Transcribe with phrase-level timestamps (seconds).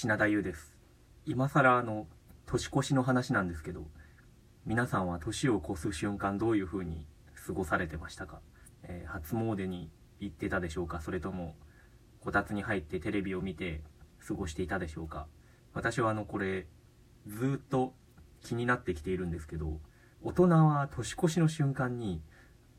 [0.00, 0.76] 品田優です。
[1.26, 2.06] 今更あの
[2.46, 3.82] 年越しの話なんですけど
[4.64, 7.04] 皆さんは年を越す瞬間どういう風に
[7.48, 8.38] 過ごされてましたか、
[8.84, 9.90] えー、初詣に
[10.20, 11.00] 行ってたでしょうか？
[11.00, 11.56] それとも
[12.20, 13.82] こたつに入ってテレビを見て
[14.24, 15.26] 過ごしていたでしょうか？
[15.74, 16.68] 私はあのこれ
[17.26, 17.92] ずっと
[18.40, 19.80] 気になってきているんですけど
[20.22, 22.22] 大人は年越しの瞬間に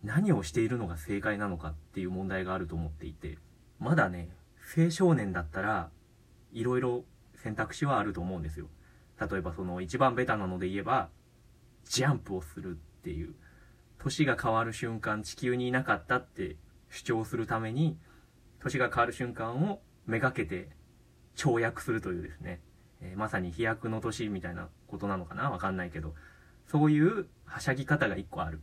[0.05, 3.39] 何をしているのが正解なのかっていう問題があると思っていて
[3.77, 4.29] まだね
[4.77, 5.89] 青少年だったら
[6.51, 7.03] いろいろ
[7.35, 8.67] 選択肢はあると思うんですよ。
[9.19, 11.09] 例えばその一番ベタなので言えば
[11.85, 13.33] ジャンプをするっていう。
[13.97, 16.55] 年が変わる瞬間地球にいなかったって
[16.89, 17.97] 主張するために
[18.61, 20.69] 年が変わる瞬間をめがけて
[21.35, 22.61] 跳躍するというですね、
[23.01, 25.49] えー、まさに飛躍の年みたいなことなのかな？
[25.49, 26.15] わかんないけど。
[26.67, 28.61] そういうはしゃぎ方が一個ある。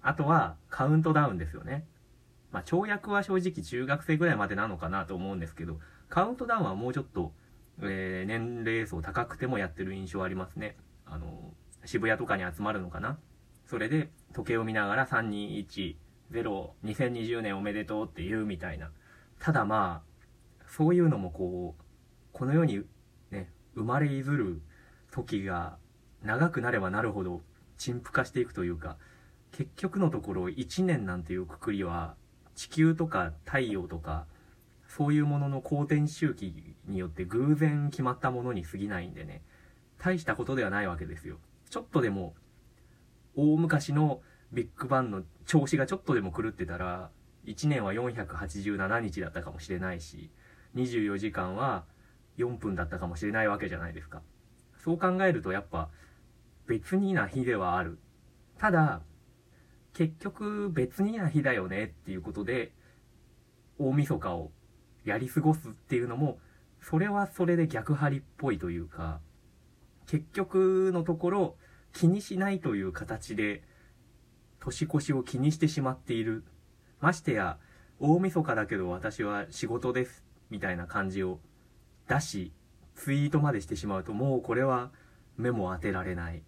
[0.00, 1.84] あとはカウントダウンですよね。
[2.50, 7.32] まあ跳躍は正直中学生ぐらいまでなのかなと思うんですけどカウントダウンはもうちょっと
[7.80, 10.76] えー、年齢層高くてもやってる印象ありますね。
[11.06, 13.18] あの、渋谷とかに集まるのかな
[13.66, 15.96] それで時計を見ながら321、
[16.32, 18.90] 0、2020年おめでとうって言うみたいな。
[19.38, 21.82] ただまあ、そういうのもこう、
[22.32, 22.82] この世に
[23.30, 24.60] ね、生まれいずる
[25.12, 25.78] 時が
[26.22, 27.42] 長くなればなるほど
[27.76, 28.96] 陳腐化していくというか、
[29.52, 32.16] 結局のところ1年なんていうくくりは
[32.58, 34.26] 地球とか太陽とか
[34.88, 39.42] そういうものの公転周期によって偶然決まったものに過ぎないんでね、
[39.96, 41.36] 大したことではないわけですよ。
[41.70, 42.34] ちょっとでも、
[43.36, 47.10] 大昔のビッグバンの調子がちょっとでも狂ってたら、
[47.44, 50.28] 1年は487日だったかもしれないし、
[50.74, 51.84] 24時間は
[52.38, 54.20] 4分だったかもしれないわけじゃないですか。
[54.82, 55.90] そう考えるとやっぱ
[56.66, 57.98] 別にな日ではある。
[58.58, 59.02] ただ、
[59.98, 62.70] 結局別にな日だよねっていうことで、
[63.80, 64.52] 大晦日を
[65.04, 66.38] やり過ごすっていうのも、
[66.80, 69.18] それはそれで逆張りっぽいというか、
[70.06, 71.56] 結局のところ
[71.92, 73.64] 気にしないという形で
[74.60, 76.44] 年越しを気にしてしまっている。
[77.00, 77.58] ましてや、
[77.98, 81.40] 大晦日だけど私は仕事です、みたいな感じを
[82.06, 82.52] 出し、
[82.94, 84.92] ツイートまでしてしまうと、もうこれは
[85.36, 86.44] 目も当てられない。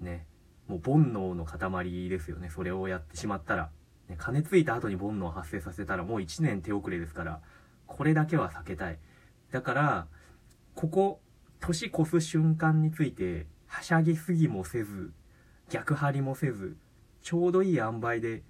[0.00, 0.26] ね。
[0.70, 2.48] もう煩悩の塊ですよね。
[2.48, 3.70] それをやってしまったら。
[4.08, 7.40] ね、金ついた後に煩悩を発生させたらもう1年手遅れですから、
[7.88, 8.98] これだけは避けたい。
[9.50, 10.06] だから、
[10.76, 11.20] ここ、
[11.58, 15.12] 年越す瞬間について、はしゃぎすぎもせず、
[15.68, 16.76] 逆張りもせず、
[17.20, 18.44] ちょうどいい塩梅で、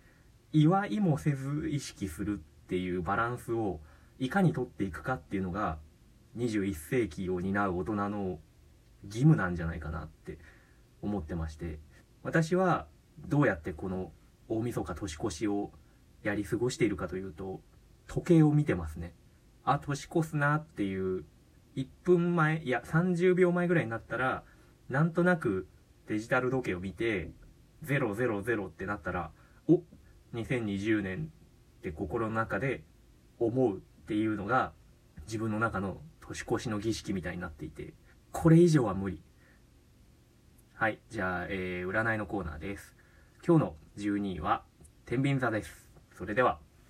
[0.53, 3.81] 祝いもせず意識するっていうバランスを、
[4.19, 5.79] いかに取っていくかっていうのが、
[6.37, 8.39] 21世紀を担う大人の
[9.05, 10.39] 義務なんじゃないかなって
[11.01, 11.79] 思ってまして、
[12.23, 12.87] 私は
[13.29, 14.13] どうやってこの
[14.49, 15.71] 大晦日年越しを
[16.23, 17.61] やり過ごしているかというと、
[18.07, 19.15] 時計を見てますね。
[19.65, 21.25] あ、年越すなっていう、
[21.77, 24.43] 1分前、いや、30秒前ぐらいになったら、
[24.89, 25.69] なんとなく
[26.09, 27.31] デジタル時計を見て、
[27.85, 29.31] 000ってなったら、
[29.69, 29.83] お
[30.35, 31.31] !2020 年
[31.79, 32.83] って心の中で
[33.39, 34.73] 思うっていうのが、
[35.27, 37.95] 自分の中の年越しの儀式みたいになっていて、
[38.33, 39.23] これ以上は無理。
[40.81, 40.99] はい。
[41.11, 42.95] じゃあ、えー、占いのコーナーです。
[43.47, 44.63] 今日の12位は、
[45.05, 45.87] 天秤座です。
[46.17, 46.59] それでは。